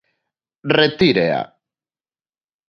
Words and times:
¡Retírea! 0.77 1.41